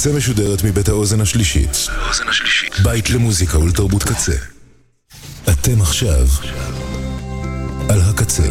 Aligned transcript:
הקצה 0.00 0.16
משודרת 0.16 0.64
מבית 0.64 0.88
האוזן 0.88 1.20
השלישית. 1.20 1.88
בית 2.82 3.10
למוזיקה 3.10 3.58
ולתרבות 3.58 4.02
קצה. 4.02 4.32
אתם 5.48 5.80
עכשיו 5.80 6.26
על 7.88 8.00
הקצה. 8.00 8.42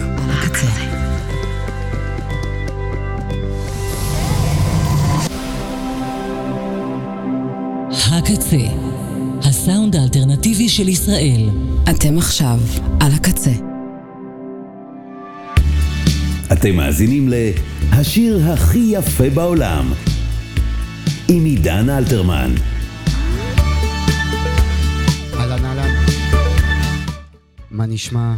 הקצה, 7.92 8.58
הסאונד 9.44 9.96
האלטרנטיבי 9.96 10.70
של 10.70 10.88
ישראל. 10.88 11.50
אתם 11.90 12.18
עכשיו 12.18 12.60
על 13.00 13.12
הקצה. 13.12 13.54
אתם 16.52 16.76
מאזינים 16.76 17.30
ל"השיר 17.30 18.52
הכי 18.52 18.94
יפה 18.94 19.30
בעולם" 19.30 19.94
עם 21.32 21.46
עידן 21.46 21.90
אלתרמן. 21.90 22.56
אהלן 25.34 25.66
אהלן. 25.66 25.96
מה 27.72 27.86
נשמע? 27.86 28.34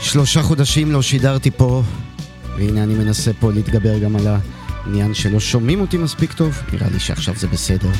שלושה 0.00 0.42
חודשים 0.42 0.92
לא 0.92 1.02
שידרתי 1.02 1.50
פה, 1.50 1.82
והנה 2.56 2.82
אני 2.82 2.94
מנסה 2.94 3.30
פה 3.32 3.52
להתגבר 3.52 3.98
גם 3.98 4.16
על 4.16 4.26
העניין 4.26 5.14
שלא 5.14 5.40
שומעים 5.40 5.80
אותי 5.80 5.96
מספיק 5.96 6.32
טוב, 6.32 6.62
נראה 6.72 6.88
לי 6.92 7.00
שעכשיו 7.00 7.34
זה 7.36 7.46
בסדר. 7.46 7.90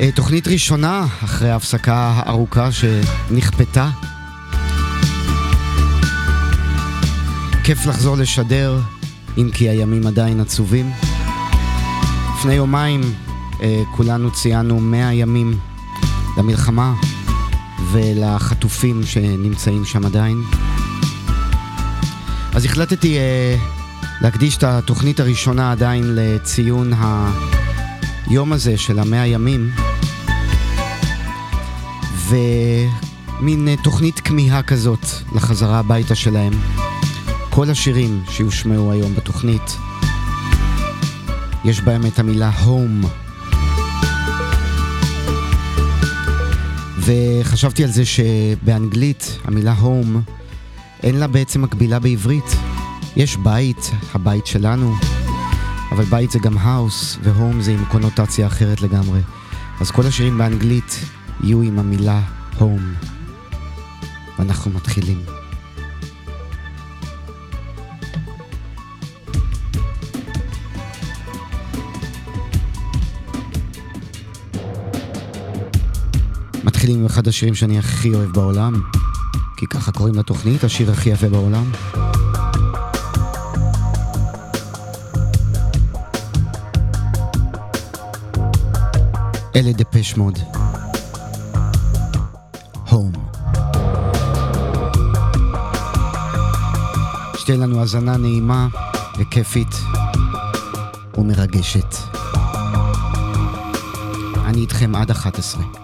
אה, 0.00 0.12
תוכנית 0.14 0.48
ראשונה, 0.48 1.06
אחרי 1.24 1.50
ההפסקה 1.50 2.12
הארוכה 2.16 2.68
שנכפתה. 2.72 3.90
כיף 7.64 7.86
לחזור 7.86 8.16
לשדר, 8.16 8.80
אם 9.38 9.50
כי 9.54 9.68
הימים 9.68 10.06
עדיין 10.06 10.40
עצובים. 10.40 10.90
לפני 12.44 12.54
יומיים 12.54 13.00
אה, 13.60 13.82
כולנו 13.90 14.30
ציינו 14.30 14.80
100 14.80 15.12
ימים 15.12 15.58
למלחמה 16.36 16.94
ולחטופים 17.92 19.06
שנמצאים 19.06 19.84
שם 19.84 20.06
עדיין. 20.06 20.42
אז 22.54 22.64
החלטתי 22.64 23.18
אה, 23.18 23.56
להקדיש 24.20 24.56
את 24.56 24.64
התוכנית 24.64 25.20
הראשונה 25.20 25.72
עדיין 25.72 26.02
לציון 26.06 26.92
היום 28.26 28.52
הזה 28.52 28.76
של 28.76 28.98
המאה 28.98 29.26
ימים 29.26 29.70
ומין 32.28 33.68
אה, 33.68 33.74
תוכנית 33.84 34.20
כמיהה 34.20 34.62
כזאת 34.62 35.06
לחזרה 35.34 35.78
הביתה 35.78 36.14
שלהם. 36.14 36.52
כל 37.50 37.70
השירים 37.70 38.22
שיושמעו 38.28 38.92
היום 38.92 39.14
בתוכנית 39.14 39.76
יש 41.64 41.80
בהם 41.80 42.06
את 42.06 42.18
המילה 42.18 42.50
home. 42.64 43.06
וחשבתי 46.98 47.84
על 47.84 47.90
זה 47.90 48.02
שבאנגלית 48.04 49.38
המילה 49.44 49.74
home 49.82 50.32
אין 51.02 51.14
לה 51.14 51.26
בעצם 51.26 51.62
מקבילה 51.62 51.98
בעברית. 51.98 52.56
יש 53.16 53.36
בית, 53.36 53.90
הבית 54.14 54.46
שלנו, 54.46 54.94
אבל 55.92 56.04
בית 56.04 56.30
זה 56.30 56.38
גם 56.38 56.58
house, 56.58 57.18
והום 57.22 57.62
זה 57.62 57.72
עם 57.72 57.84
קונוטציה 57.84 58.46
אחרת 58.46 58.80
לגמרי. 58.80 59.20
אז 59.80 59.90
כל 59.90 60.06
השירים 60.06 60.38
באנגלית 60.38 61.00
יהיו 61.42 61.62
עם 61.62 61.78
המילה 61.78 62.20
home. 62.58 63.06
ואנחנו 64.38 64.70
מתחילים. 64.70 65.43
מתחילים 76.84 77.00
עם 77.00 77.06
אחד 77.06 77.28
השירים 77.28 77.54
שאני 77.54 77.78
הכי 77.78 78.14
אוהב 78.14 78.32
בעולם, 78.32 78.82
כי 79.56 79.66
ככה 79.66 79.92
קוראים 79.92 80.14
לתוכנית, 80.14 80.64
השיר 80.64 80.90
הכי 80.90 81.10
יפה 81.10 81.28
בעולם. 81.28 81.64
אלה 89.56 89.72
דפש 89.72 90.16
מוד. 90.16 90.38
הום. 92.88 93.12
שתהיה 97.36 97.58
לנו 97.58 97.80
האזנה 97.80 98.16
נעימה 98.16 98.68
וכיפית 99.18 99.74
ומרגשת. 101.18 101.94
אני 104.44 104.60
איתכם 104.60 104.94
עד 104.94 105.10
11. 105.10 105.83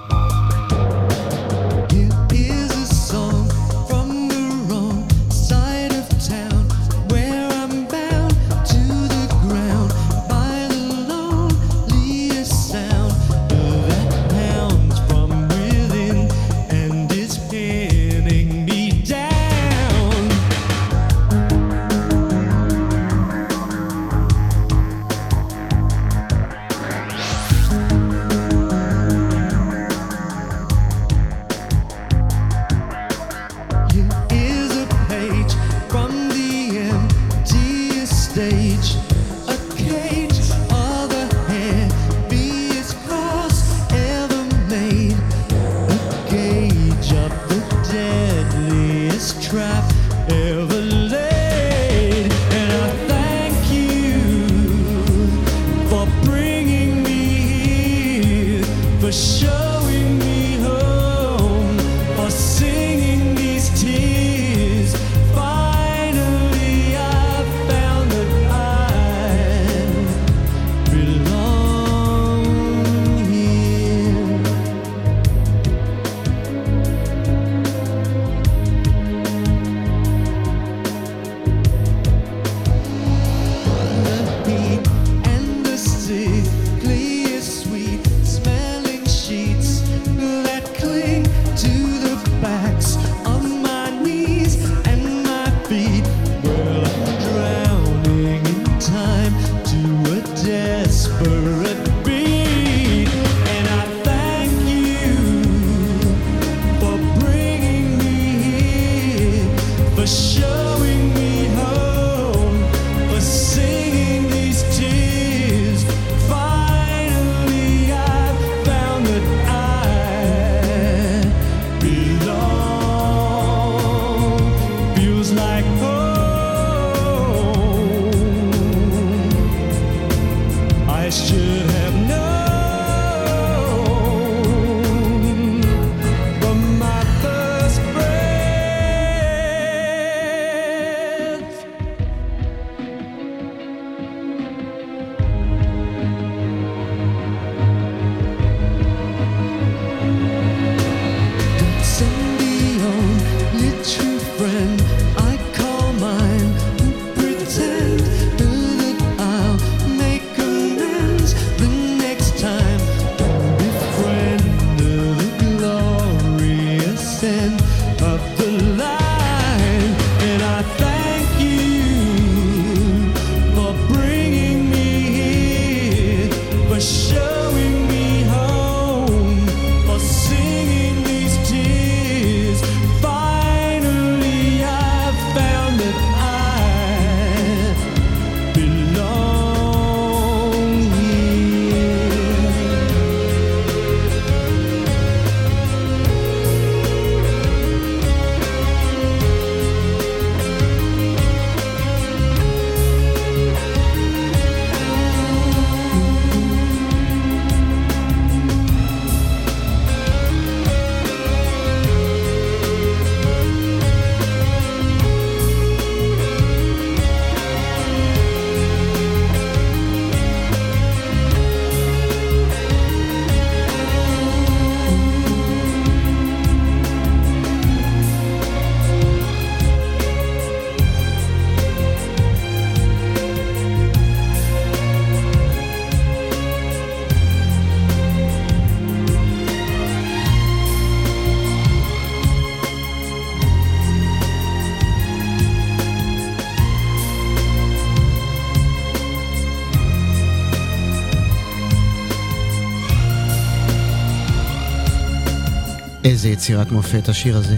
יצירת 256.30 256.73
מופת 256.73 257.09
השיר 257.09 257.37
הזה. 257.37 257.56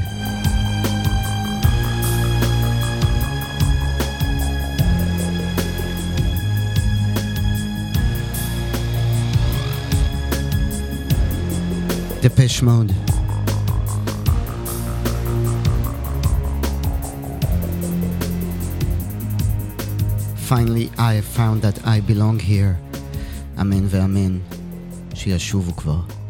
דפש 12.22 12.62
מוד. 12.62 12.92
Finally 20.48 20.90
I 20.98 21.14
have 21.14 21.24
found 21.36 21.62
that 21.62 21.78
I 21.84 22.00
belong 22.10 22.38
here. 22.38 23.00
אמן 23.60 23.86
ואמן. 23.88 24.38
שישובו 25.14 25.76
כבר. 25.76 26.21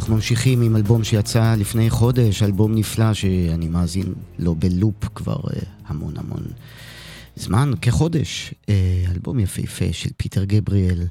אנחנו 0.00 0.14
ממשיכים 0.14 0.62
עם 0.62 0.76
אלבום 0.76 1.04
שיצא 1.04 1.54
לפני 1.58 1.90
חודש, 1.90 2.42
אלבום 2.42 2.74
נפלא 2.74 3.14
שאני 3.14 3.68
מאזין 3.68 4.14
לו 4.38 4.54
ב 4.54 4.64
loop 4.64 5.04
כבר 5.14 5.36
אה, 5.36 5.64
המון 5.86 6.14
המון 6.16 6.42
זמן, 7.36 7.72
כחודש. 7.82 8.54
אה, 8.62 8.66
אלבום 9.10 9.38
יפהפה 9.38 9.84
של 9.92 10.10
פיטר 10.16 10.44
גבריאל, 10.44 11.06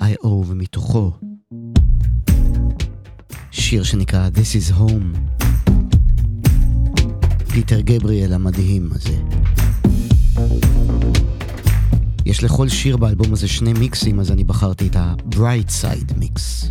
i/o. 0.00 0.26
ומתוכו 0.26 1.12
שיר 3.50 3.82
שנקרא 3.82 4.28
This 4.34 4.72
is 4.72 4.74
Home. 4.74 5.40
פיטר 7.52 7.80
גבריאל 7.80 8.32
המדהים 8.32 8.90
הזה. 8.92 9.16
יש 12.26 12.44
לכל 12.44 12.68
שיר 12.68 12.96
באלבום 12.96 13.32
הזה 13.32 13.48
שני 13.48 13.72
מיקסים, 13.72 14.20
אז 14.20 14.30
אני 14.30 14.44
בחרתי 14.44 14.86
את 14.86 14.96
ה-Bright 14.96 15.82
Side 15.82 16.12
Mix. 16.12 16.66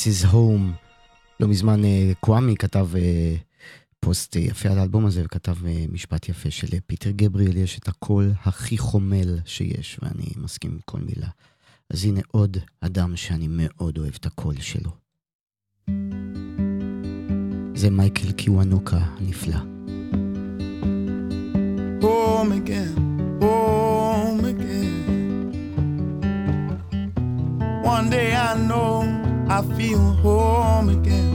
This 0.00 0.06
is 0.06 0.32
Home. 0.32 0.72
לא 1.40 1.48
מזמן 1.48 1.84
אה, 1.84 2.12
קוואמי 2.20 2.56
כתב 2.56 2.88
אה, 2.96 3.34
פוסט 4.00 4.36
יפה 4.36 4.68
על 4.68 4.78
האלבום 4.78 5.06
הזה 5.06 5.22
וכתב 5.24 5.56
משפט 5.92 6.28
יפה 6.28 6.50
שלפיטר 6.50 7.10
גבריאל 7.10 7.56
יש 7.56 7.78
את 7.78 7.88
הקול 7.88 8.32
הכי 8.44 8.78
חומל 8.78 9.38
שיש 9.44 9.98
ואני 10.02 10.26
מסכים 10.36 10.70
עם 10.70 10.78
כל 10.84 10.98
מילה. 10.98 11.28
אז 11.90 12.04
הנה 12.04 12.20
עוד 12.30 12.56
אדם 12.80 13.16
שאני 13.16 13.46
מאוד 13.50 13.98
אוהב 13.98 14.14
את 14.20 14.26
הקול 14.26 14.54
שלו. 14.60 14.90
זה 17.74 17.90
מייקל 17.90 18.32
קיוונוקה 18.32 18.98
הנפלא. 18.98 19.56
Home 22.02 22.52
again, 22.52 22.96
home 23.40 24.44
again. 24.52 25.50
One 27.84 28.08
day 28.10 28.34
I 28.34 28.54
know 28.68 29.29
I 29.52 29.62
feel 29.76 29.98
home 29.98 30.90
again. 30.90 31.34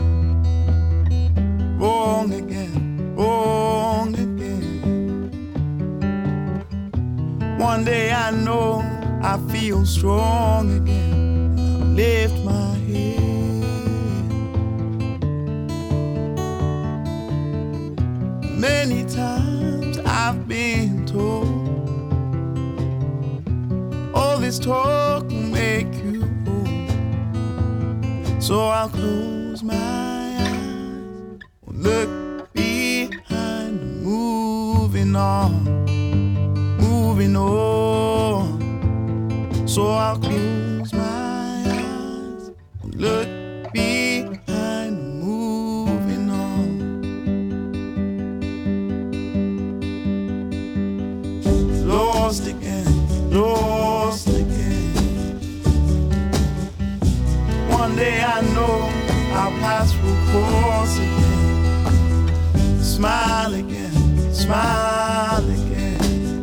Wrong 1.77 2.31
again, 2.31 3.13
wrong 3.13 4.13
again. 4.13 5.29
One 7.59 7.83
day 7.83 8.13
I 8.13 8.31
know 8.31 8.81
I 9.21 9.37
feel 9.51 9.85
strong 9.85 10.77
again. 10.77 11.59
I 11.59 11.83
lift 11.87 12.41
my 12.45 12.73
head. 12.87 13.19
Many 18.57 19.03
times 19.03 19.97
I've 20.05 20.47
been 20.47 21.05
told 21.05 21.49
all 24.15 24.37
this 24.37 24.57
talk 24.57 25.29
So 28.45 28.67
I'll 28.67 28.89
close 28.89 29.63
my 29.63 29.73
eyes, 29.73 31.39
look 31.65 32.53
behind, 32.53 34.03
moving 34.03 35.15
on, 35.15 35.63
moving 36.77 37.35
on. 37.35 38.59
So 39.67 39.87
I'll 39.87 40.19
close 40.19 40.54
smile 64.45 65.49
again. 65.49 66.37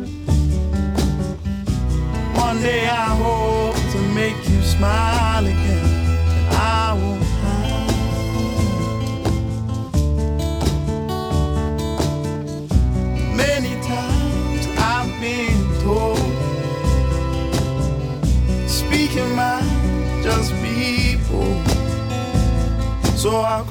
One 2.35 2.59
day 2.61 2.85
I 2.89 3.15
hope 3.23 3.77
to 3.93 3.99
make 4.13 4.37
you 4.49 4.61
smile 4.61 5.45
again. 5.45 5.89
I 6.51 6.93
won't 6.99 7.23
hide. 7.43 7.95
Many 13.43 13.73
times 13.93 14.67
I've 14.91 15.11
been 15.21 15.61
told, 15.85 16.33
speaking 18.67 19.33
mind, 19.33 20.23
just 20.23 20.51
people. 20.61 21.53
So 23.15 23.29
I'll 23.37 23.62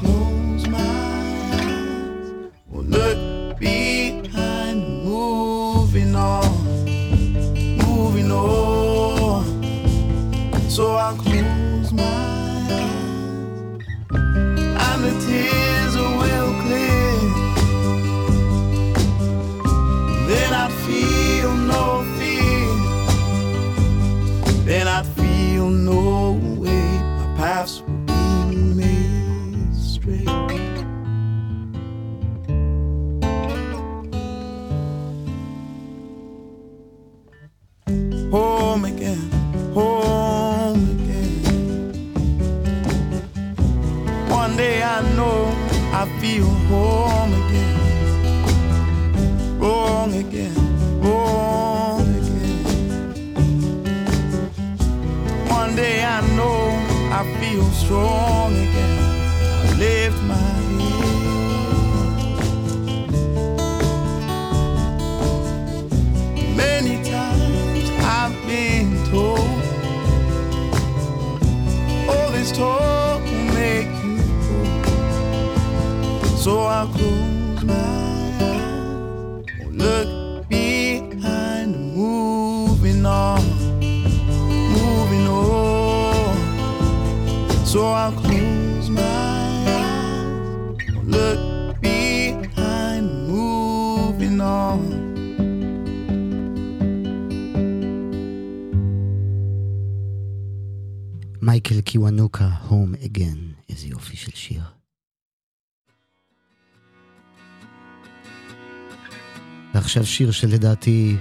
ועכשיו 109.92 110.06
שיר 110.06 110.30
שלדעתי, 110.30 111.16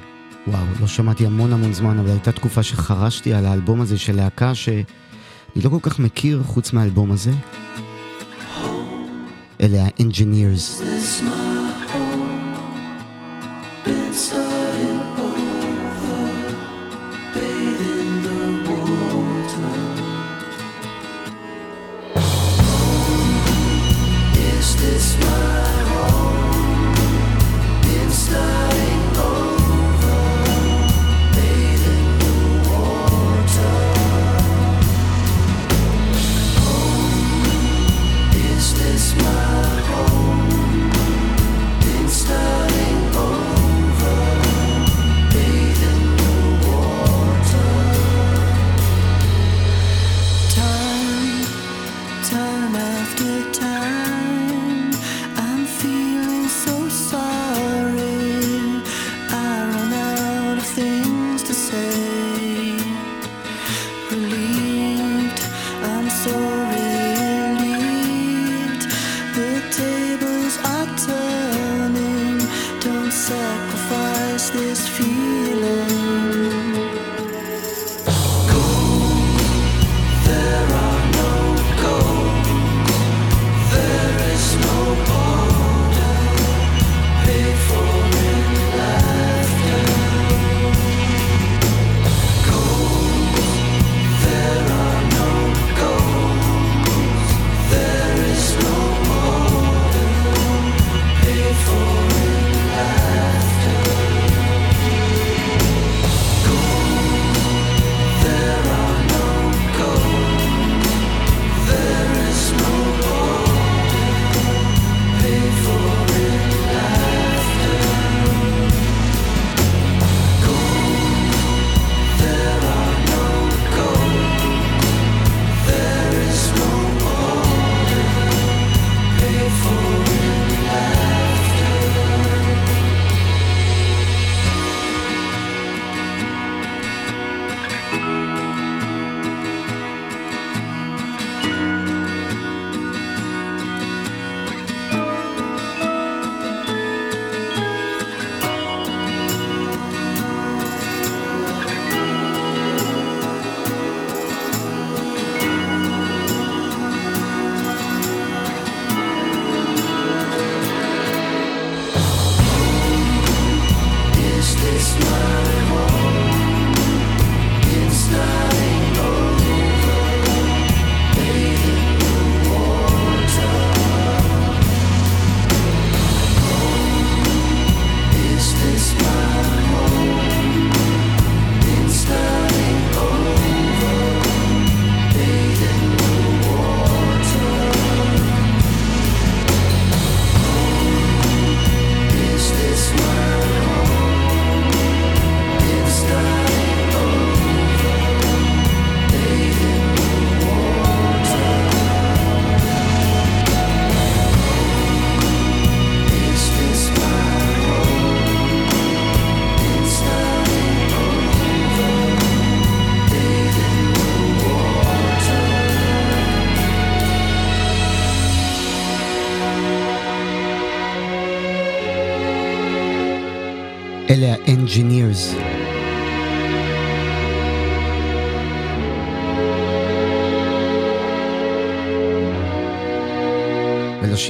וואו, 0.47 0.65
לא 0.81 0.87
שמעתי 0.87 1.25
המון 1.25 1.53
המון 1.53 1.73
זמן, 1.73 1.99
אבל 1.99 2.09
הייתה 2.09 2.31
תקופה 2.31 2.63
שחרשתי 2.63 3.33
על 3.33 3.45
האלבום 3.45 3.81
הזה 3.81 3.97
של 3.97 4.15
להקה 4.15 4.55
שאני 4.55 4.83
לא 5.63 5.69
כל 5.69 5.79
כך 5.81 5.99
מכיר 5.99 6.43
חוץ 6.45 6.73
מהאלבום 6.73 7.11
הזה. 7.11 7.31
אלה 9.61 9.83
ה-Engineers. 9.83 10.83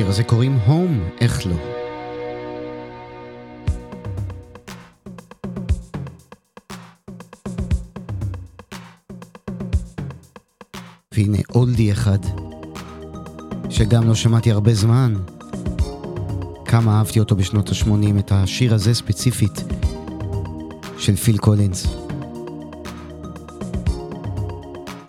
ולשיר 0.02 0.10
הזה 0.10 0.24
קוראים 0.24 0.60
Home, 0.68 1.22
איך 1.22 1.48
לא. 1.48 1.56
והנה 11.14 11.38
אולדי 11.56 11.92
אחד, 11.92 12.18
שגם 13.70 14.08
לא 14.08 14.16
שמעתי 14.16 14.52
הרבה 14.52 14.74
זמן, 14.74 15.14
כמה 16.66 16.98
אהבתי 16.98 17.20
אותו 17.20 17.36
בשנות 17.36 17.70
ה-80, 17.70 18.20
את 18.20 18.32
השיר 18.32 18.74
הזה 18.74 18.94
ספציפית 18.94 19.64
של 20.98 21.16
פיל 21.16 21.38
קולינס. 21.38 21.88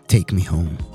Take 0.08 0.32
me 0.32 0.48
home. 0.48 0.91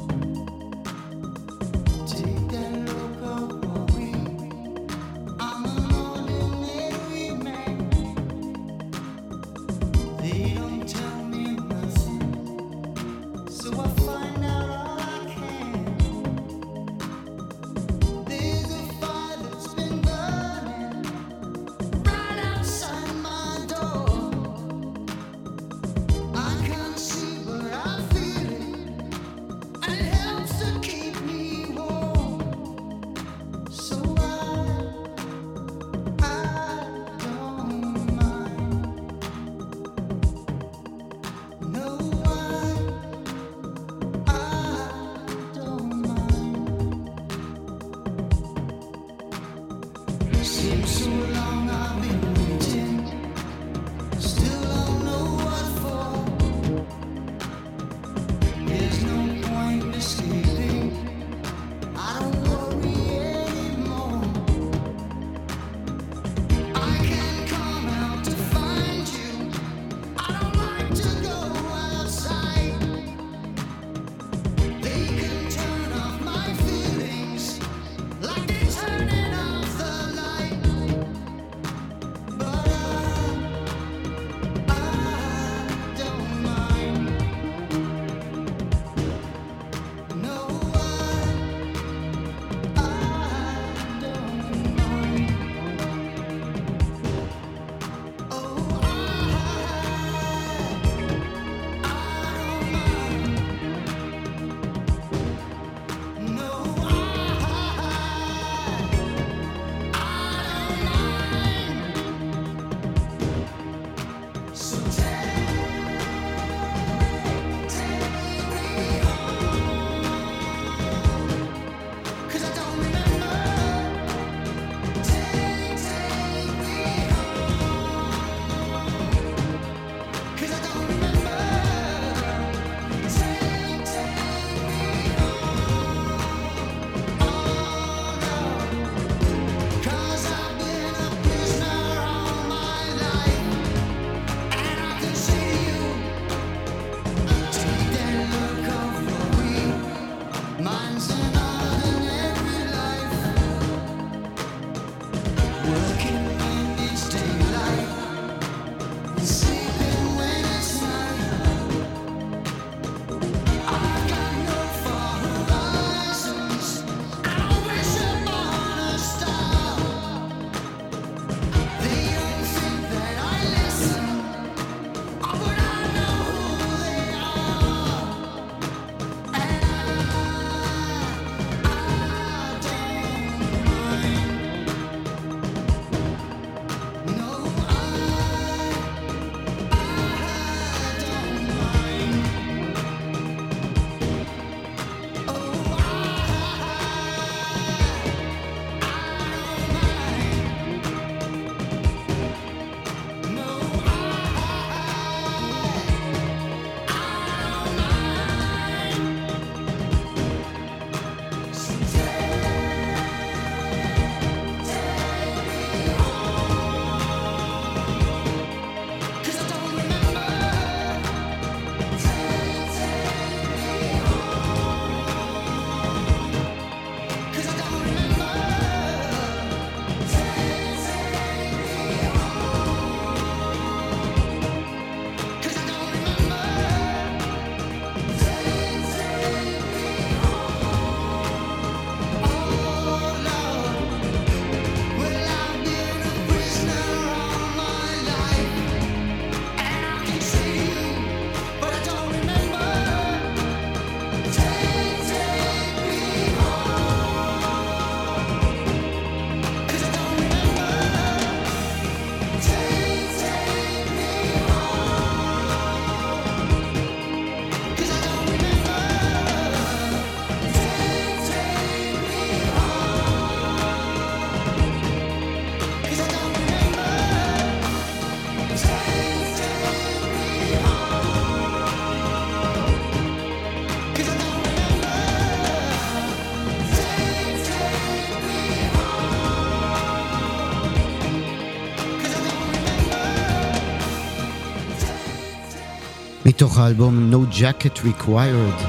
מתוך 296.57 296.65
האלבום 296.65 297.13
No 297.13 297.33
Jacket 297.33 297.77
Required. 297.79 298.63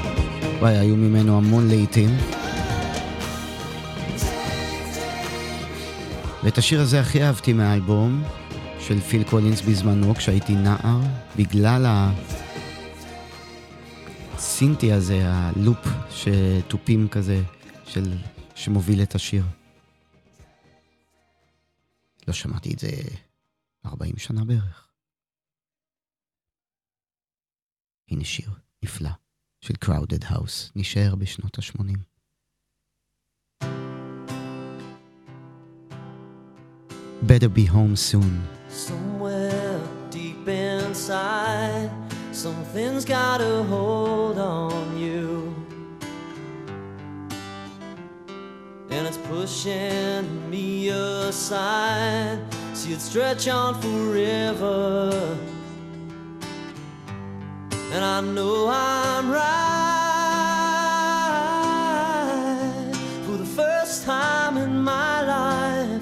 וואי, 0.59 0.77
היו 0.77 0.95
ממנו 0.95 1.37
המון 1.37 1.67
לעיתים. 1.67 2.09
ואת 6.43 6.57
השיר 6.57 6.81
הזה 6.81 6.99
הכי 6.99 7.23
אהבתי 7.23 7.53
מהאלבום 7.53 8.23
של 8.79 8.99
פיל 8.99 9.23
קולינס 9.23 9.61
בזמנו, 9.61 10.15
כשהייתי 10.15 10.55
נער, 10.55 10.99
בגלל 11.35 11.85
הסינטי 14.35 14.93
הזה, 14.93 15.21
הלופ 15.25 15.87
שתופים 16.09 17.07
כזה, 17.07 17.41
של... 17.85 18.13
שמוביל 18.55 19.01
את 19.01 19.15
השיר. 19.15 19.43
לא 22.27 22.33
שמעתי 22.33 22.73
את 22.73 22.79
זה 22.79 22.89
40 23.85 24.17
שנה 24.17 24.45
בערך. 24.45 24.88
הנה 28.10 28.24
שיר 28.24 28.50
נפלא 28.84 29.10
של 29.60 29.74
Crowded 29.84 30.24
House, 30.24 30.70
נשאר 30.76 31.14
בשנות 31.14 31.58
ה-80. 31.58 31.98
Better 37.26 37.48
be 37.48 37.64
home 37.64 37.96
soon. 37.96 38.34
Somewhere 38.68 39.80
deep 40.10 40.46
inside, 40.46 41.90
something's 42.32 43.04
got 43.06 43.40
a 43.40 43.62
hold 43.72 44.38
on 44.38 44.98
you. 44.98 45.54
And 48.90 49.06
it's 49.08 49.16
pushing 49.16 50.24
me 50.50 50.90
aside. 50.90 52.38
See 52.74 52.92
it 52.92 53.00
stretch 53.00 53.48
on 53.48 53.80
forever. 53.80 55.47
And 58.01 58.07
I 58.07 58.21
know 58.21 58.69
I'm 58.71 59.29
right 59.29 59.43
for 63.25 63.35
the 63.35 63.43
first 63.43 64.05
time 64.05 64.55
in 64.55 64.81
my 64.81 65.21
life. 65.21 66.01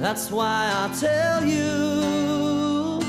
That's 0.00 0.30
why 0.30 0.72
I 0.72 0.88
tell 0.98 1.44
you, 1.44 3.02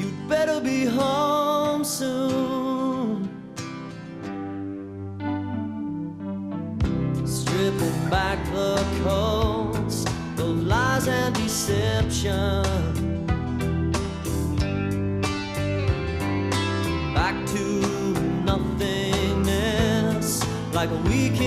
you'd 0.00 0.28
better 0.28 0.60
be 0.60 0.84
home 0.84 1.84
soon. 1.84 3.28
Stripping 7.24 8.10
back 8.10 8.44
the 8.46 8.84
coats 9.04 10.04
of 10.40 10.64
lies 10.66 11.06
and 11.06 11.32
deception. 11.36 12.63
Like 20.86 21.00
a 21.00 21.08
week 21.08 21.40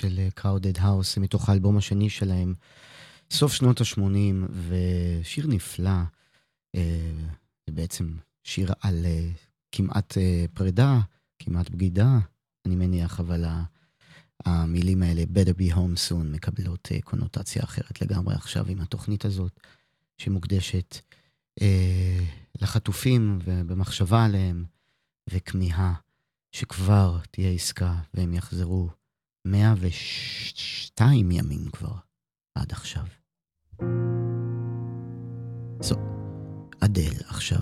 של 0.00 0.28
Crowded 0.40 0.78
House, 0.78 1.20
מתוך 1.20 1.48
האלבום 1.48 1.76
השני 1.76 2.10
שלהם, 2.10 2.54
סוף 3.30 3.52
שנות 3.52 3.80
ה-80, 3.80 4.52
ושיר 4.68 5.46
נפלא. 5.46 5.90
אה, 6.74 7.12
זה 7.66 7.72
בעצם 7.72 8.14
שיר 8.44 8.72
על 8.80 9.06
אה, 9.06 9.30
כמעט 9.72 10.18
אה, 10.18 10.44
פרידה, 10.54 11.00
כמעט 11.38 11.70
בגידה, 11.70 12.18
אני 12.66 12.76
מניח, 12.76 13.20
אבל 13.20 13.44
המילים 14.44 15.02
האלה, 15.02 15.22
better 15.22 15.60
be 15.60 15.74
home 15.74 16.10
soon, 16.10 16.24
מקבלות 16.24 16.88
אה, 16.92 17.00
קונוטציה 17.04 17.62
אחרת 17.64 18.02
לגמרי 18.02 18.34
עכשיו 18.34 18.66
עם 18.68 18.80
התוכנית 18.80 19.24
הזאת, 19.24 19.60
שמוקדשת 20.18 20.98
אה, 21.62 22.24
לחטופים 22.60 23.38
ובמחשבה 23.44 24.24
עליהם, 24.24 24.64
וכמיהה. 25.30 25.94
שכבר 26.52 27.18
תהיה 27.30 27.50
עסקה 27.50 27.94
והם 28.14 28.34
יחזרו 28.34 28.88
102 29.46 31.30
ימים 31.30 31.70
כבר 31.72 31.94
עד 32.54 32.72
עכשיו. 32.72 33.04
זו, 35.80 35.96
אדל 36.80 37.12
עכשיו. 37.28 37.60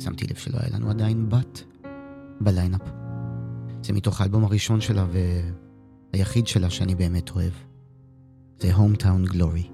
שמתי 0.00 0.26
לב 0.26 0.36
שלא 0.36 0.58
היה 0.60 0.70
לנו 0.78 0.90
עדיין 0.90 1.28
בת 1.28 1.64
בליינאפ. 2.40 2.82
זה 3.82 3.92
מתוך 3.92 4.20
האלבום 4.20 4.44
הראשון 4.44 4.80
שלה 4.80 5.06
והיחיד 6.12 6.46
שלה 6.46 6.70
שאני 6.70 6.94
באמת 6.94 7.30
אוהב. 7.30 7.52
זה 8.58 8.74
Hometown 8.74 9.32
Glory. 9.32 9.73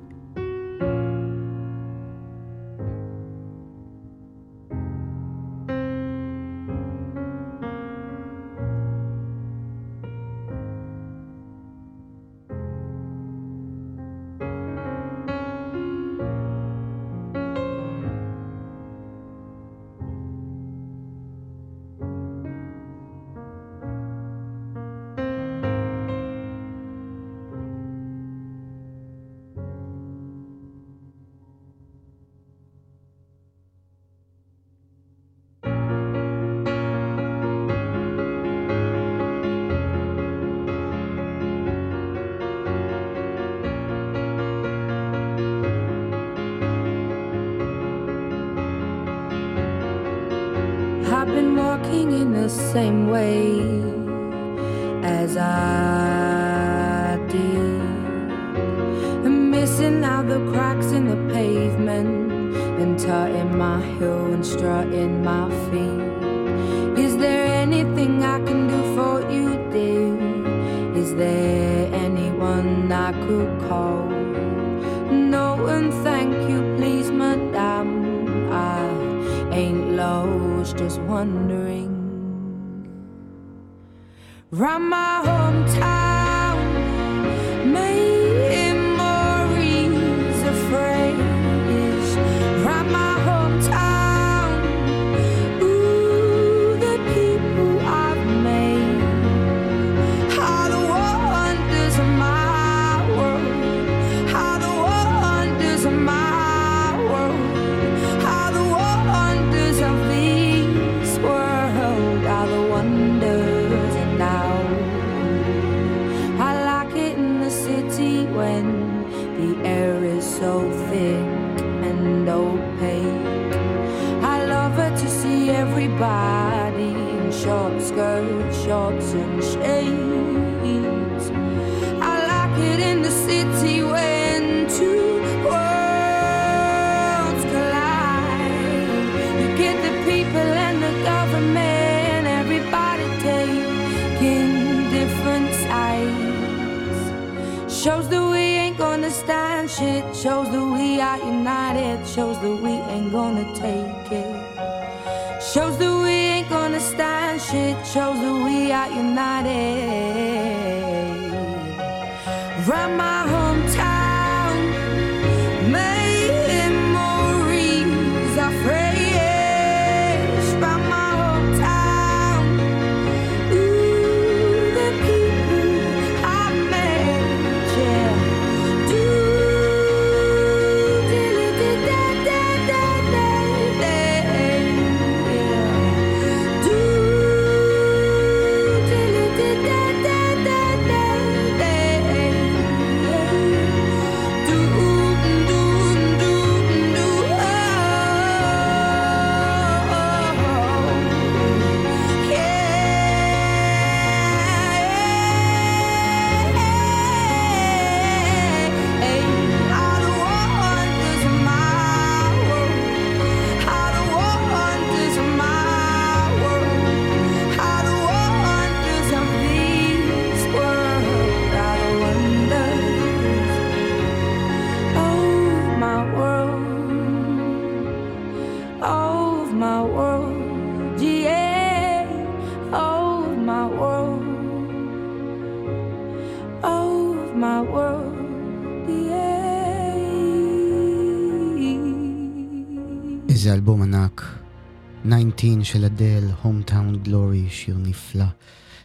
19 245.40 245.64
של 245.64 245.84
אדל, 245.84 246.24
Hometown 246.42 247.06
Glory, 247.08 247.50
שיר 247.50 247.76
נפלא. 247.76 248.24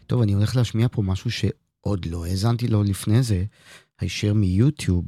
טוב, 0.08 0.22
אני 0.22 0.34
הולך 0.34 0.56
להשמיע 0.56 0.88
פה 0.92 1.02
משהו 1.02 1.32
שעוד 1.32 2.06
לא 2.06 2.26
האזנתי 2.26 2.68
לו 2.68 2.84
לפני 2.84 3.24
זה, 3.24 3.46
הישר 4.00 4.34
מיוטיוב, 4.34 5.06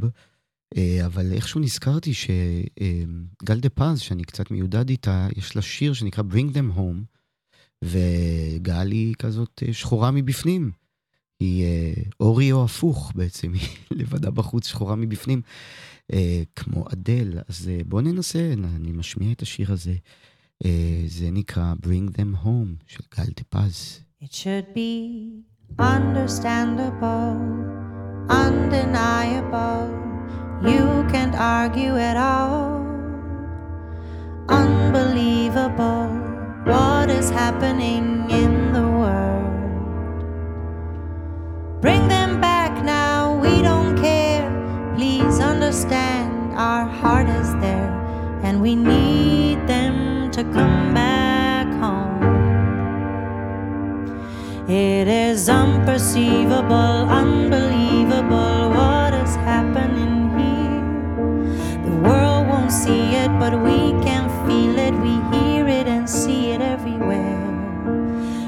אה, 0.78 1.06
אבל 1.06 1.34
איכשהו 1.34 1.60
נזכרתי 1.60 2.14
שגל 2.14 3.60
דה 3.60 3.70
פז, 3.70 4.00
שאני 4.00 4.24
קצת 4.24 4.52
מיודד 4.52 4.90
איתה, 4.90 5.28
יש 5.36 5.56
לה 5.56 5.62
שיר 5.62 5.94
שנקרא 5.94 6.24
Bring 6.32 6.54
Them 6.54 6.78
Home, 6.78 7.18
וגל 7.84 8.92
היא 8.92 9.16
כזאת 9.16 9.64
אה, 9.68 9.74
שחורה 9.74 10.12
מבפנים. 10.12 10.72
היא 11.40 11.64
אה, 11.64 11.94
אורי 12.20 12.52
או 12.52 12.64
הפוך 12.64 13.12
בעצם, 13.16 13.54
היא 13.54 13.70
לבדה 13.92 14.32
בחוץ, 14.32 14.68
שחורה 14.68 14.96
מבפנים, 14.96 15.42
אה, 16.14 16.44
כמו 16.56 16.86
אדל. 16.94 17.40
אז 17.48 17.70
אה, 17.70 17.80
בואו 17.86 18.02
ננסה, 18.02 18.54
אני 18.54 18.92
משמיע 18.92 19.32
את 19.32 19.42
השיר 19.42 19.72
הזה. 19.72 19.96
אה, 20.65 21.03
זה 21.07 21.31
נקרא 21.33 21.75
Bring 21.87 22.11
Them 22.17 22.45
Home 22.47 22.85
של 22.87 23.03
גל 23.17 23.33
דה 23.37 23.43
פז. 23.49 24.01
It 24.25 24.33
should 24.33 24.69
be 24.75 24.93
understandable, 25.79 27.37
undeniable. 28.29 29.85
You 30.71 30.85
can't 31.13 31.35
argue 31.35 31.95
at 32.11 32.17
all. 32.17 32.71
Unbelievable 34.49 36.09
what 36.71 37.11
is 37.11 37.29
happening 37.31 38.05
in 38.43 38.73
the 38.77 38.87
world. 39.01 40.21
Bring 41.85 42.07
them 42.17 42.41
back 42.41 42.73
now, 42.85 43.41
we 43.45 43.55
don't 43.63 43.97
care. 44.09 44.47
Please 44.97 45.41
understand 45.41 46.53
our 46.69 46.85
heart 47.01 47.29
is 47.41 47.51
there, 47.65 47.91
and 48.47 48.55
we 48.63 48.77
need 48.77 48.93
them 48.93 48.93
to 48.93 49.06
come 50.54 50.94
back 50.94 51.68
home. 51.82 52.24
It 54.70 55.08
is 55.08 55.48
unperceivable, 55.48 57.08
unbelievable 57.10 58.70
what 58.72 59.14
is 59.14 59.36
happening 59.38 60.30
here. 60.38 60.82
The 61.86 61.96
world 62.08 62.48
won't 62.48 62.72
see 62.72 63.16
it, 63.16 63.30
but 63.40 63.54
we 63.62 63.94
can 64.04 64.28
feel 64.46 64.78
it. 64.78 64.94
We 64.94 65.22
hear 65.38 65.68
it 65.68 65.88
and 65.88 66.10
see 66.10 66.52
it 66.52 66.62
everywhere. 66.62 67.46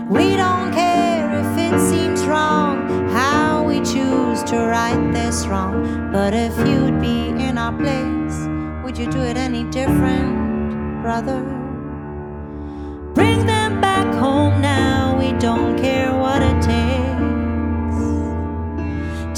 We 0.09 0.35
don't 0.35 0.73
care 0.73 1.39
if 1.39 1.57
it 1.57 1.79
seems 1.79 2.25
wrong, 2.25 3.07
how 3.09 3.63
we 3.63 3.79
choose 3.79 4.43
to 4.43 4.57
right 4.57 5.13
this 5.13 5.47
wrong. 5.47 6.11
But 6.11 6.33
if 6.33 6.57
you'd 6.67 6.99
be 6.99 7.29
in 7.29 7.57
our 7.57 7.71
place, 7.71 8.47
would 8.83 8.97
you 8.97 9.09
do 9.09 9.21
it 9.21 9.37
any 9.37 9.63
different, 9.65 11.01
brother? 11.01 11.68
don't 15.39 15.79
care 15.79 16.13
what 16.13 16.41
it 16.41 16.61
takes. 16.61 17.99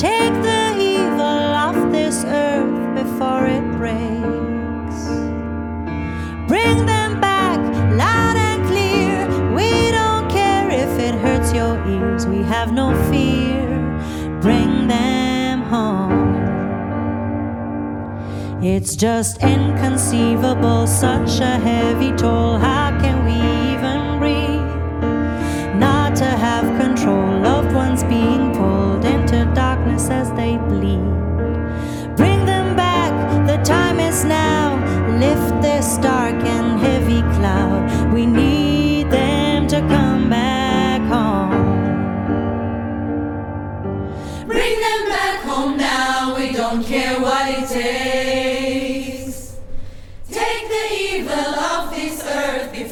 Take 0.01 0.33
the 0.41 0.75
evil 0.79 1.21
off 1.21 1.91
this 1.91 2.25
earth 2.25 2.95
before 2.95 3.45
it 3.45 3.61
breaks. 3.77 5.05
Bring 6.47 6.85
them 6.87 7.21
back 7.21 7.59
loud 7.95 8.35
and 8.35 8.65
clear. 8.67 9.27
We 9.53 9.91
don't 9.91 10.27
care 10.29 10.71
if 10.71 10.99
it 10.99 11.13
hurts 11.13 11.53
your 11.53 11.77
ears, 11.87 12.25
we 12.25 12.41
have 12.43 12.73
no 12.73 12.95
fear. 13.11 13.69
Bring 14.41 14.87
them 14.87 15.61
home. 15.61 16.31
It's 18.63 18.95
just 18.95 19.43
inconceivable, 19.43 20.87
such 20.87 21.39
a 21.39 21.59
heavy 21.59 22.11
toll. 22.13 22.57
How 22.57 22.89
can 22.99 23.23
we? 23.25 23.50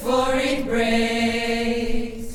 Before 0.10 0.36
it 0.52 0.62
breaks. 0.72 2.32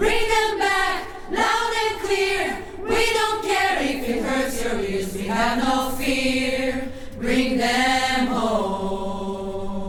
Bring 0.00 0.24
them 0.34 0.50
back 0.64 1.00
loud 1.40 1.72
and 1.82 1.94
clear. 2.04 2.42
We 2.90 3.02
don't 3.18 3.40
care 3.50 3.76
if 3.92 4.00
it 4.12 4.20
hurts 4.28 4.56
your 4.64 4.76
ears, 4.90 5.08
we 5.16 5.24
have 5.36 5.54
no 5.66 5.74
fear. 5.98 6.88
Bring 7.20 7.50
them 7.58 8.20
home. 8.36 9.84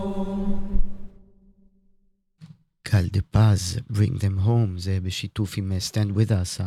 קל 2.83 3.07
דה 3.07 3.21
פז, 3.31 3.79
Bring 3.91 4.17
them 4.19 4.37
home, 4.45 4.77
זה 4.77 4.99
בשיתוף 5.03 5.57
עם 5.57 5.71
אה, 5.71 5.77
Stand 5.91 6.11
with 6.17 6.31
us, 6.31 6.63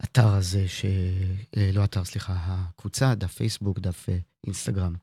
האתר 0.00 0.28
הזה, 0.28 0.68
ש... 0.68 0.84
אה, 1.56 1.70
לא 1.72 1.84
אתר, 1.84 2.04
סליחה, 2.04 2.34
הקבוצה, 2.38 3.14
דף 3.14 3.34
פייסבוק, 3.34 3.78
דף 3.78 4.08
אה, 4.08 4.18
אינסטגרם, 4.46 4.94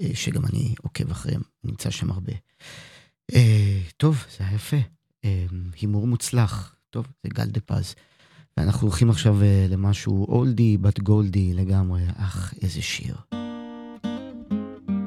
אה, 0.00 0.10
שגם 0.14 0.46
אני 0.46 0.74
עוקב 0.82 1.10
אחריהם, 1.10 1.42
נמצא 1.64 1.90
שם 1.90 2.10
הרבה. 2.10 2.32
אה, 3.34 3.80
טוב, 3.96 4.24
זה 4.38 4.44
היה 4.44 4.54
יפה. 4.54 4.76
אה, 5.24 5.44
הימור 5.80 6.06
מוצלח. 6.06 6.76
טוב, 6.90 7.06
זה 7.22 7.28
גל 7.34 7.44
דה 7.44 7.60
פז. 7.60 7.94
ואנחנו 8.56 8.88
הולכים 8.88 9.10
עכשיו 9.10 9.42
אה, 9.42 9.66
למשהו 9.68 10.26
אולדי 10.28 10.76
בת 10.76 11.00
גולדי 11.00 11.54
לגמרי. 11.54 12.02
אך, 12.16 12.54
איזה 12.62 12.82
שיר. 12.82 13.16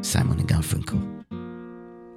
סיימון 0.03 0.37
גרפינקל. 0.45 0.97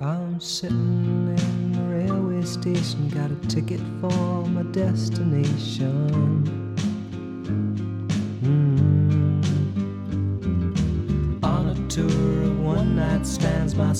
I'm 0.00 0.40
sitting 0.40 1.36
in 1.36 1.72
the 1.74 1.84
railway 1.94 2.42
station, 2.42 3.00
got 3.10 3.30
a 3.30 3.40
ticket 3.54 3.82
for 4.00 4.46
my 4.54 4.62
destination. 4.72 6.09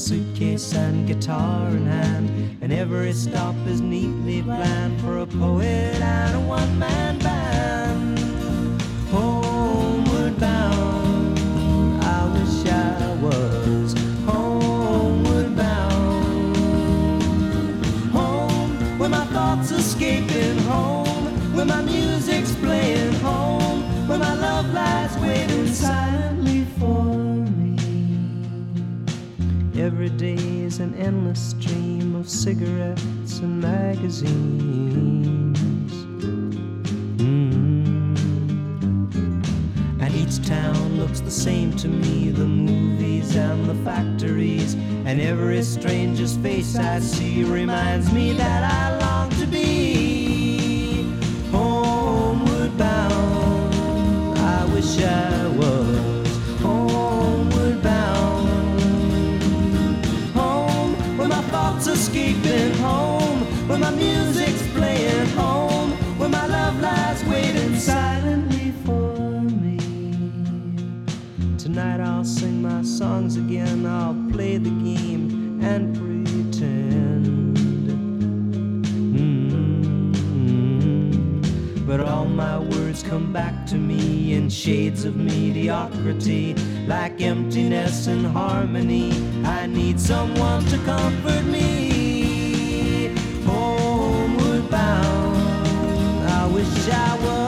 Suitcase 0.01 0.73
and 0.73 1.07
guitar 1.07 1.69
in 1.69 1.85
hand, 1.85 2.59
and 2.63 2.73
every 2.73 3.13
stop 3.13 3.55
is 3.67 3.83
neatly 3.83 4.43
planned 4.43 4.99
for 5.03 5.19
a 5.19 5.27
poet 5.27 5.95
and 6.01 6.37
a 6.37 6.41
one 6.41 6.79
man 6.79 7.19
band. 7.19 7.40
An 30.81 30.95
endless 30.95 31.51
stream 31.51 32.15
of 32.15 32.29
cigarettes 32.29 33.41
and 33.41 33.61
magazines. 33.61 35.59
Mm. 37.17 38.17
And 40.01 40.15
each 40.15 40.45
town 40.47 40.99
looks 40.99 41.21
the 41.21 41.31
same 41.31 41.77
to 41.77 41.89
me 41.89 42.31
the 42.31 42.47
movies 42.47 43.37
and 43.37 43.69
the 43.69 43.75
factories. 43.85 44.75
And 45.05 45.21
every 45.21 45.63
stranger's 45.63 46.37
face 46.39 46.77
I 46.77 47.01
see 47.01 47.45
reminds 47.45 48.11
me 48.13 48.33
that 48.33 48.63
I 48.65 48.99
long 48.99 49.29
to 49.41 49.47
be 49.47 49.90
back 83.33 83.67
to 83.67 83.77
me 83.77 84.35
in 84.35 84.49
shades 84.49 85.05
of 85.05 85.15
mediocrity, 85.17 86.55
like 86.87 87.21
emptiness 87.21 88.07
and 88.07 88.27
harmony. 88.27 89.13
I 89.45 89.67
need 89.67 90.01
someone 90.01 90.65
to 90.67 90.79
comfort 90.79 91.45
me. 91.45 93.15
Homeward 93.45 94.71
bound, 94.71 96.29
I 96.29 96.47
wish 96.47 96.89
I 96.89 97.19
was 97.23 97.40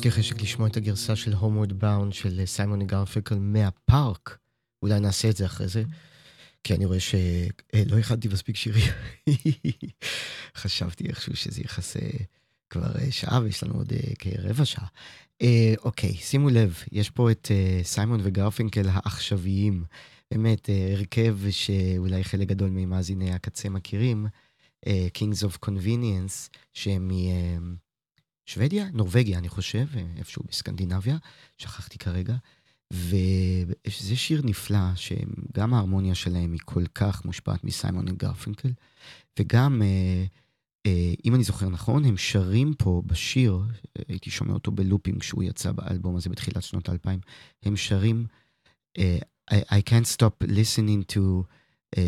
יש 0.00 0.04
לי 0.04 0.10
חשק 0.10 0.42
לשמוע 0.42 0.68
את 0.68 0.76
הגרסה 0.76 1.16
של 1.16 1.32
Homeward 1.32 1.82
Bound 1.82 2.12
של 2.12 2.42
סיימון 2.46 2.86
גרפיקל 2.86 3.38
מהפארק. 3.38 4.38
אולי 4.82 5.00
נעשה 5.00 5.30
את 5.30 5.36
זה 5.36 5.46
אחרי 5.46 5.68
זה. 5.68 5.82
כי 6.64 6.74
אני 6.74 6.84
רואה 6.84 7.00
שלא 7.00 7.98
הכנתי 7.98 8.28
מספיק 8.28 8.56
שירים. 8.56 8.92
חשבתי 10.60 11.08
איכשהו 11.08 11.36
שזה 11.36 11.60
יכסה 11.60 11.98
כבר 12.70 12.98
אה, 12.98 13.12
שעה 13.12 13.40
ויש 13.42 13.62
לנו 13.62 13.74
עוד 13.74 13.92
אה, 13.92 14.14
כרבע 14.18 14.64
שעה. 14.64 14.86
אה, 15.42 15.74
אוקיי, 15.84 16.14
שימו 16.14 16.50
לב, 16.50 16.82
יש 16.92 17.10
פה 17.10 17.30
את 17.30 17.48
אה, 17.50 17.80
סיימון 17.84 18.20
וגרפינקל 18.22 18.88
העכשוויים. 18.88 19.84
באמת, 20.30 20.70
אה, 20.70 20.94
הרכב 20.96 21.38
שאולי 21.50 22.24
חלק 22.24 22.48
גדול 22.48 22.70
ממאזיני 22.70 23.32
הקצה 23.32 23.68
מכירים, 23.68 24.26
אה, 24.86 25.08
Kings 25.18 25.46
of 25.46 25.68
Convenience, 25.68 26.48
שהם 26.72 27.10
משוודיה, 28.48 28.86
נורבגיה, 28.92 29.38
אני 29.38 29.48
חושב, 29.48 29.86
איפשהו 30.16 30.42
בסקנדינביה, 30.48 31.16
שכחתי 31.58 31.98
כרגע. 31.98 32.36
וזה 32.92 34.16
שיר 34.16 34.42
נפלא, 34.44 34.94
שגם 34.94 35.74
ההרמוניה 35.74 36.14
שלהם 36.14 36.52
היא 36.52 36.60
כל 36.64 36.86
כך 36.94 37.24
מושפעת 37.24 37.64
מסיימון 37.64 38.06
גרפינקל, 38.06 38.72
וגם, 39.38 39.82
אה, 39.82 40.24
אה, 40.86 41.14
אם 41.24 41.34
אני 41.34 41.44
זוכר 41.44 41.68
נכון, 41.68 42.04
הם 42.04 42.16
שרים 42.16 42.74
פה 42.78 43.02
בשיר, 43.06 43.62
הייתי 44.08 44.30
שומע 44.30 44.52
אותו 44.52 44.70
בלופים 44.70 45.18
כשהוא 45.18 45.42
יצא 45.42 45.72
באלבום 45.72 46.16
הזה 46.16 46.30
בתחילת 46.30 46.62
שנות 46.62 46.88
האלפיים, 46.88 47.20
הם 47.62 47.76
שרים, 47.76 48.26
אה, 48.98 49.18
I, 49.52 49.82
can't 49.90 50.06
stop 50.06 50.44
listening 50.44 51.02
to 51.14 51.44
uh, 51.96 52.00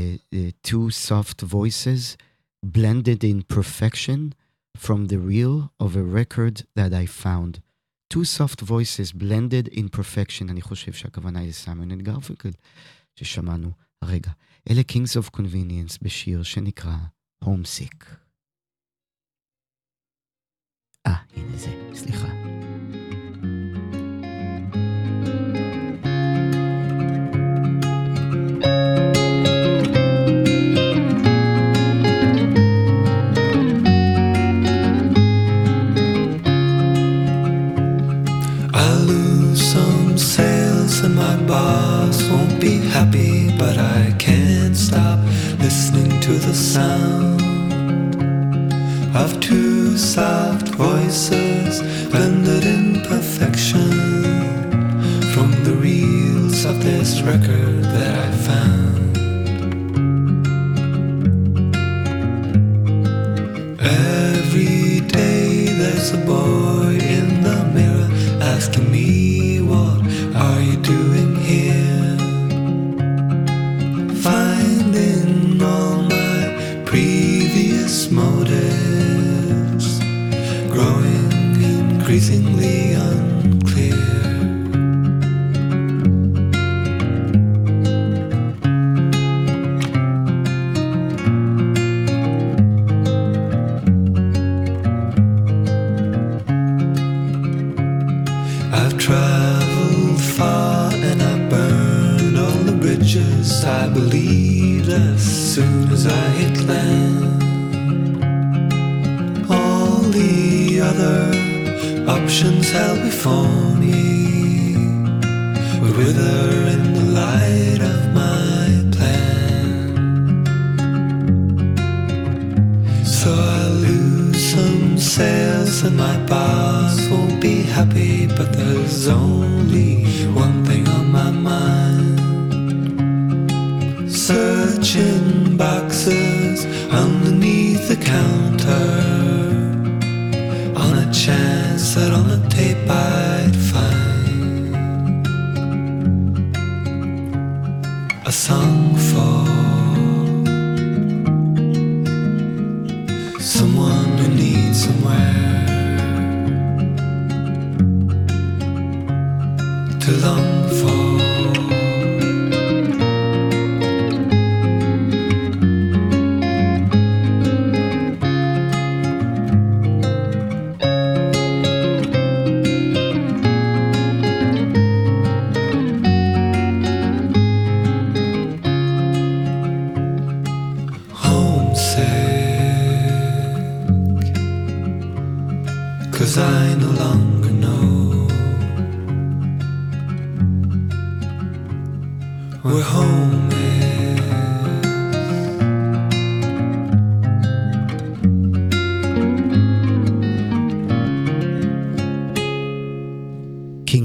two 0.63 0.91
soft 0.91 1.43
voices 1.43 2.17
blended 2.65 3.25
in 3.25 3.43
perfection 3.57 4.33
from 4.77 5.07
the 5.09 5.19
reel 5.19 5.73
of 5.81 5.97
a 5.97 6.03
record 6.03 6.63
that 6.77 6.93
I 6.93 7.07
found. 7.07 7.61
two 8.13 8.25
soft 8.25 8.61
voices 8.61 9.13
blended 9.13 9.69
in 9.69 9.89
perfection, 9.89 10.51
אני 10.51 10.61
חושב 10.63 10.93
שהכוונה 10.93 11.41
היא 11.41 11.49
לסיימון 11.49 11.93
את 11.93 12.03
גרפינקל, 12.03 12.51
ששמענו 13.17 13.71
הרגע. 14.03 14.31
אלה 14.71 14.81
Kings 14.93 15.23
of 15.23 15.37
Convenience 15.37 15.99
בשיר 16.03 16.43
שנקרא 16.43 16.97
Homesick. 17.45 18.05
אה, 21.07 21.17
הנה 21.37 21.57
זה, 21.57 21.91
סליחה. 21.95 22.42
be 42.63 42.79
happy, 42.79 43.51
but 43.59 43.77
I 43.77 44.15
can't 44.21 44.77
stop 44.77 45.19
listening 45.59 46.21
to 46.21 46.33
the 46.35 46.55
sound 46.55 47.43
of 49.17 49.41
two 49.41 49.99
soft 49.99 50.69
voices 50.69 51.81
blended 52.13 52.65
in 52.65 53.01
perfection 53.03 53.91
from 55.35 55.51
the 55.65 55.75
reels 55.75 56.65
of 56.65 56.85
this 56.85 57.21
record 57.23 57.83
that 57.97 58.15
I 58.27 58.31
found. 58.49 59.17
Every 63.81 65.01
day 65.01 65.67
there's 65.67 66.13
a 66.13 66.19
boy. 66.19 66.52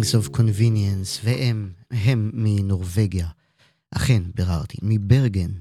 Kings 0.08 0.26
of 0.26 0.38
Convenience, 0.38 1.20
והם, 1.24 1.72
הם 1.92 2.32
מנורבגיה. 2.34 3.28
אכן, 3.96 4.24
ביררתי, 4.36 4.78
מברגן. 4.82 5.52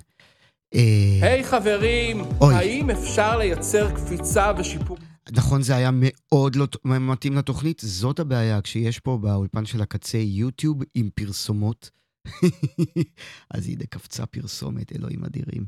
אה, 0.75 1.19
היי 1.23 1.45
חברים, 1.45 2.21
אוי. 2.41 2.55
האם 2.55 2.91
אפשר 2.91 3.39
לייצר 3.39 3.95
קפיצה 3.97 4.53
ושיפור? 4.59 4.97
נכון, 5.33 5.63
זה 5.63 5.77
היה 5.77 5.91
מאוד 5.93 6.57
לא 6.57 6.67
מתאים 6.85 7.35
לתוכנית, 7.35 7.81
זאת 7.85 8.21
הבעיה, 8.21 8.61
כשיש 8.61 8.99
פה 9.01 9.19
באולפן 9.23 9.67
של 9.67 9.83
הקצה 9.83 10.19
יוטיוב 10.19 10.83
עם 10.95 11.11
פרסומות. 11.15 11.91
אז 13.55 13.69
הנה 13.69 13.85
קפצה 13.91 14.27
פרסומת, 14.27 14.93
אלוהים 14.97 15.25
אדירים. 15.25 15.67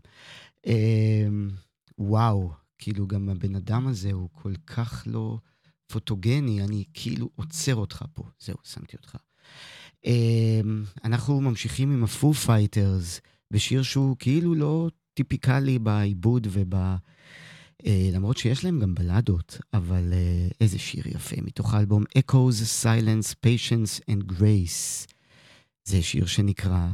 אמ, 0.66 1.50
וואו, 1.98 2.52
כאילו 2.78 3.06
גם 3.06 3.28
הבן 3.28 3.54
אדם 3.54 3.86
הזה 3.86 4.12
הוא 4.12 4.28
כל 4.32 4.52
כך 4.66 5.02
לא 5.06 5.38
פוטוגני, 5.92 6.62
אני 6.62 6.84
כאילו 6.94 7.30
עוצר 7.36 7.74
אותך 7.74 8.04
פה. 8.12 8.22
זהו, 8.40 8.56
שמתי 8.64 8.96
אותך. 8.96 9.16
אמ, 10.04 10.84
אנחנו 11.04 11.40
ממשיכים 11.40 11.92
עם 11.92 12.04
הפו 12.04 12.34
פייטרס, 12.34 13.20
בשיר 13.50 13.82
שהוא 13.82 14.16
כאילו 14.18 14.54
לא 14.54 14.90
טיפיקלי 15.14 15.78
בעיבוד 15.78 16.46
וב... 16.50 16.74
אה, 17.86 18.10
למרות 18.12 18.38
שיש 18.38 18.64
להם 18.64 18.80
גם 18.80 18.94
בלדות, 18.94 19.58
אבל 19.74 20.12
אה, 20.12 20.48
איזה 20.60 20.78
שיר 20.78 21.08
יפה, 21.08 21.36
מתוך 21.42 21.74
האלבום 21.74 22.04
Echoes, 22.18 22.82
Silence, 22.82 23.34
Patience 23.46 24.02
and 24.10 24.32
Grace. 24.32 25.06
זה 25.84 26.02
שיר 26.02 26.26
שנקרא, 26.26 26.88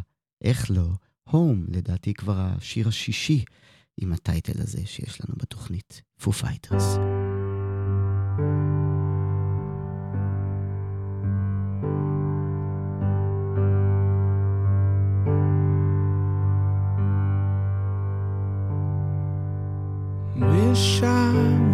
איך 0.45 0.70
לא, 0.70 0.88
Home, 1.28 1.68
לדעתי 1.68 2.14
כבר 2.14 2.36
השיר 2.38 2.88
השישי 2.88 3.45
עם 4.01 4.12
הטייטל 4.12 4.62
הזה 4.62 4.86
שיש 4.86 5.20
לנו 5.20 5.34
בתוכנית, 5.38 6.03
Foo 6.20 6.30
Fighters. 6.42 6.99
I 20.75 21.74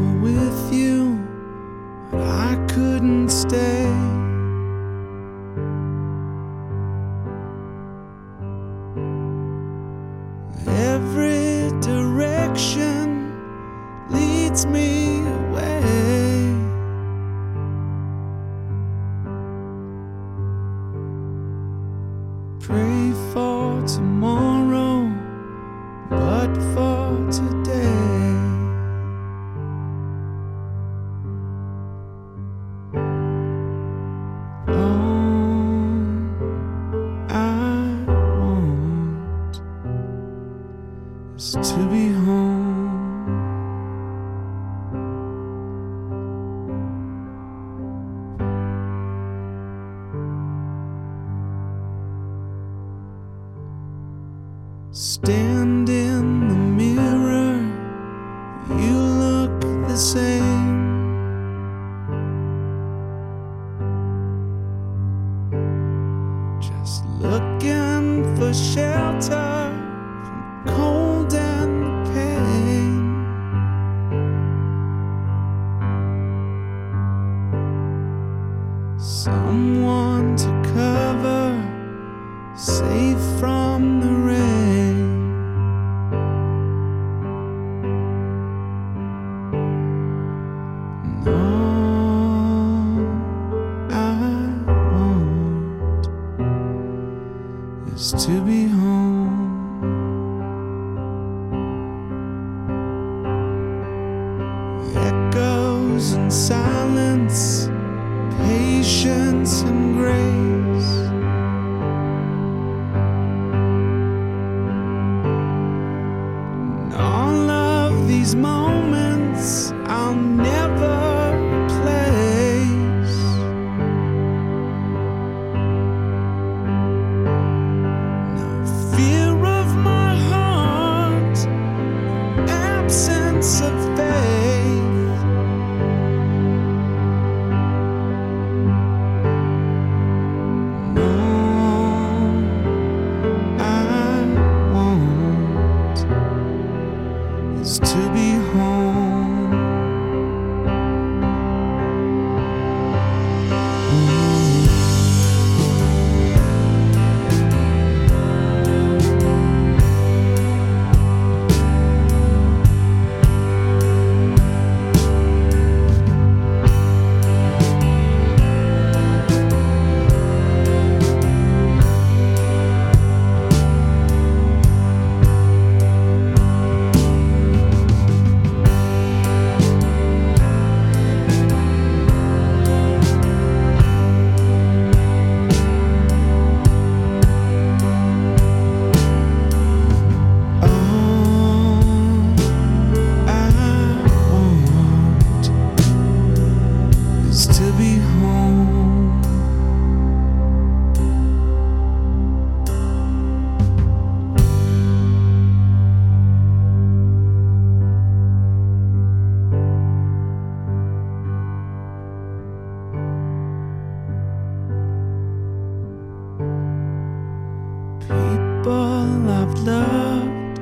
I've 219.40 219.58
loved, 219.60 220.58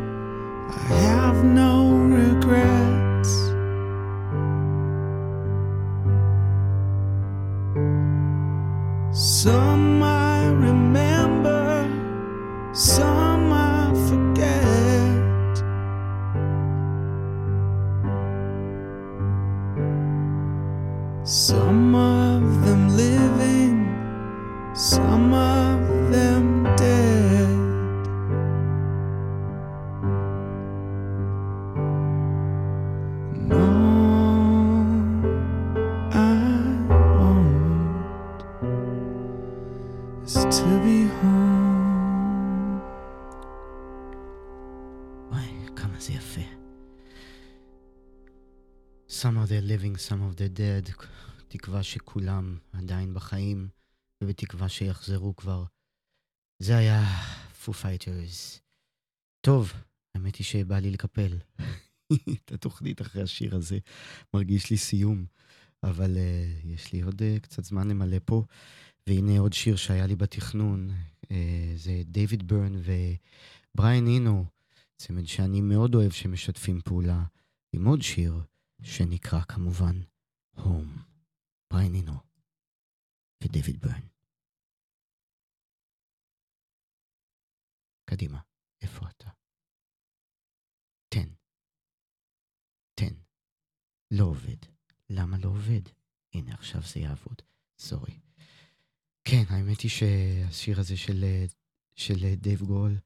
I 0.71 0.95
have 0.95 1.43
no 1.43 1.88
the 50.39 50.59
dead. 50.59 51.05
תקווה 51.49 51.83
שכולם 51.83 52.59
עדיין 52.73 53.15
בחיים, 53.15 53.69
ובתקווה 54.23 54.69
שיחזרו 54.69 55.37
כבר. 55.37 55.65
זה 56.59 56.77
היה 56.77 57.05
פו 57.65 57.73
פייטרס. 57.73 58.61
טוב, 59.41 59.73
האמת 60.15 60.37
היא 60.37 60.45
שבא 60.45 60.79
לי 60.79 60.91
לקפל 60.91 61.39
את 62.45 62.53
התוכנית 62.53 63.01
אחרי 63.01 63.23
השיר 63.23 63.57
הזה. 63.57 63.79
מרגיש 64.35 64.71
לי 64.71 64.77
סיום, 64.77 65.25
אבל 65.83 66.17
אה, 66.17 66.67
יש 66.67 66.93
לי 66.93 67.01
עוד 67.01 67.23
אה, 67.23 67.41
קצת 67.41 67.65
זמן 67.65 67.89
למלא 67.89 68.17
פה. 68.25 68.45
והנה 69.07 69.39
עוד 69.39 69.53
שיר 69.53 69.77
שהיה 69.77 70.07
לי 70.07 70.17
בתכנון, 70.17 70.91
אה, 71.23 71.29
זה 71.77 72.03
דייוויד 72.05 72.49
ברן 72.49 72.75
ובריאן 72.75 74.07
אינו, 74.07 74.45
צמד 74.97 75.27
שאני 75.27 75.61
מאוד 75.61 75.95
אוהב 75.95 76.13
שמשתפים 76.13 76.81
פעולה 76.85 77.25
עם 77.73 77.85
עוד 77.85 78.03
שיר 78.03 78.41
שנקרא 78.83 79.41
כמובן 79.41 80.01
Home. 80.59 81.01
בריאן 81.73 81.95
אינו 81.95 82.13
ודייוויד 83.45 83.81
ברן. 83.81 84.01
קדימה, 88.05 88.41
איפה 88.83 89.09
אתה? 89.09 89.31
תן. 91.09 91.29
תן. 92.95 93.15
לא 94.11 94.25
עובד. 94.25 94.57
למה 95.11 95.39
לא 95.39 95.49
עובד? 95.49 95.81
הנה, 96.35 96.55
עכשיו 96.55 96.83
זה 96.83 97.01
יעבוד. 97.01 97.43
sorry. 97.79 98.21
כן, 99.25 99.43
האמת 99.49 99.81
היא 99.81 99.91
שהשיר 99.91 100.81
הזה 100.81 100.97
של, 100.97 101.25
של 101.95 102.35
דייב 102.35 102.63
גרוהל 102.63 102.99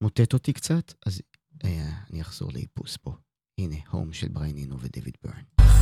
מוטט 0.00 0.32
אותי 0.32 0.52
קצת, 0.52 0.92
אז 1.06 1.22
אה, 1.64 2.04
אני 2.10 2.20
אחזור 2.20 2.52
לאיפוס 2.52 2.96
פה. 2.96 3.16
הנה, 3.58 3.76
הום 3.90 4.12
של 4.12 4.28
בריין 4.28 4.56
אינו 4.56 4.80
ודייוויד 4.80 5.16
ברן. 5.22 5.57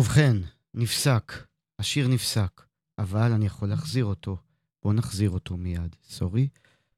ובכן, 0.00 0.36
נפסק, 0.74 1.32
השיר 1.78 2.08
נפסק, 2.08 2.62
אבל 2.98 3.32
אני 3.32 3.46
יכול 3.46 3.68
להחזיר 3.68 4.04
אותו. 4.04 4.36
בואו 4.82 4.94
נחזיר 4.94 5.30
אותו 5.30 5.56
מיד. 5.56 5.96
סורי? 6.08 6.48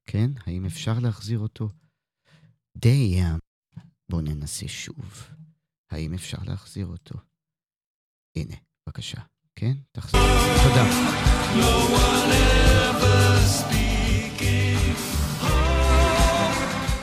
כן? 0.06 0.30
האם 0.46 0.66
אפשר 0.66 0.98
להחזיר 0.98 1.38
אותו? 1.38 1.68
די, 2.76 3.20
בואו 4.08 4.20
ננסה 4.20 4.68
שוב. 4.68 5.28
האם 5.90 6.14
אפשר 6.14 6.38
להחזיר 6.46 6.86
אותו? 6.86 7.14
הנה, 8.36 8.54
בבקשה. 8.86 9.20
כן? 9.56 9.72
תחזיר. 9.92 10.20
תודה. 10.62 10.84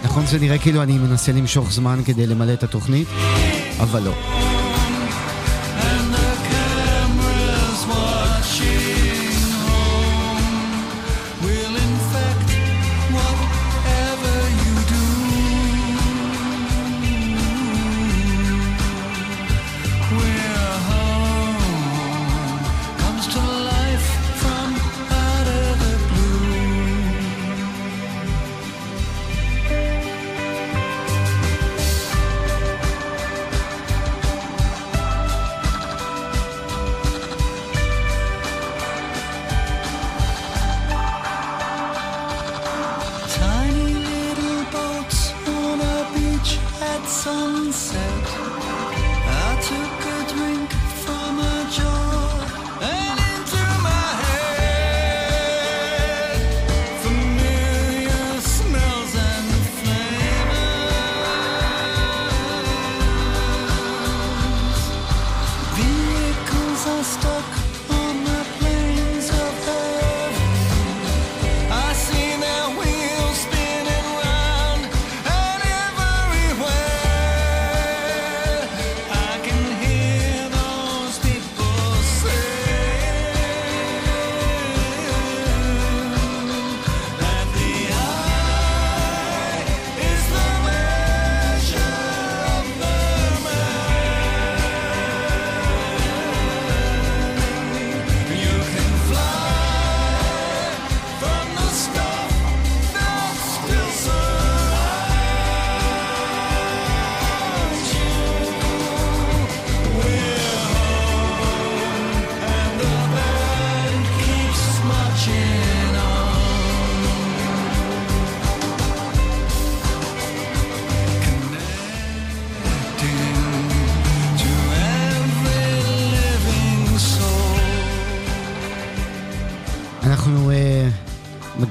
נכון 0.03 0.25
זה 0.25 0.39
נראה 0.39 0.59
כאילו 0.59 0.83
אני 0.83 0.97
מנסה 0.97 1.31
למשוך 1.31 1.71
זמן 1.71 1.99
כדי 2.05 2.27
למלא 2.27 2.53
את 2.53 2.63
התוכנית, 2.63 3.07
אבל 3.81 4.03
לא. 4.03 4.58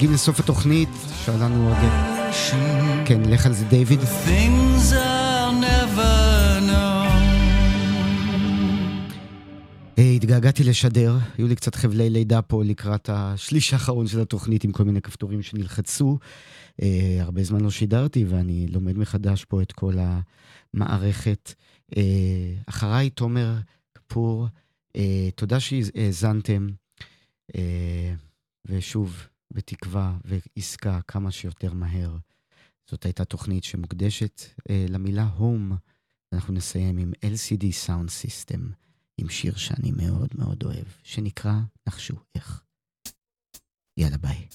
מגיעים 0.09 0.15
לסוף 0.15 0.41
התוכנית, 0.41 0.89
שאלנו 1.25 1.69
עוד... 1.69 1.77
כן, 3.05 3.23
לך 3.31 3.47
על 3.47 3.53
זה 3.53 3.65
דיוויד. 3.65 4.01
התגעגעתי 9.99 10.65
לשדר, 10.65 11.17
היו 11.39 11.49
לי 11.49 11.57
קצת 11.57 11.75
חבלי 11.75 12.11
לידה 12.11 12.43
פה 12.43 12.65
לקראת 12.65 13.11
השליש 13.13 13.73
האחרון 13.73 14.07
של 14.07 14.21
התוכנית 14.21 14.65
עם 14.65 14.73
כל 14.73 14.85
מיני 14.85 15.01
כפתורים 15.01 15.43
שנלחצו. 15.43 16.19
Uh, 16.81 16.85
הרבה 17.21 17.45
זמן 17.45 17.61
לא 17.61 17.71
שידרתי 17.71 18.25
ואני 18.25 18.67
לומד 18.71 18.99
מחדש 18.99 19.45
פה 19.45 19.63
את 19.63 19.73
כל 19.73 19.95
המערכת. 20.75 21.55
Uh, 21.95 21.97
אחריי 22.67 23.11
תומר 23.11 23.55
כפור, 23.95 24.47
uh, 24.97 25.01
תודה 25.35 25.61
שהאזנתם, 25.61 26.67
uh, 27.53 27.57
ושוב, 28.67 29.29
בתקווה 29.51 30.19
ועסקה 30.25 31.01
כמה 31.09 31.31
שיותר 31.31 31.73
מהר. 31.73 32.17
זאת 32.91 33.05
הייתה 33.05 33.25
תוכנית 33.25 33.65
שמוקדשת 33.65 34.43
uh, 34.59 34.73
למילה 34.89 35.25
הום. 35.25 35.73
אנחנו 36.33 36.55
נסיים 36.55 36.99
עם 36.99 37.13
LCD 37.25 37.65
Sound 37.87 38.09
System. 38.09 38.61
עם 39.19 39.29
שיר 39.29 39.57
שאני 39.57 39.91
מאוד 39.91 40.29
מאוד 40.35 40.63
אוהב, 40.65 40.87
שנקרא 41.03 41.55
נחשו 41.89 42.15
איך. 42.35 42.65
יאללה 43.97 44.19
ביי. 44.19 44.49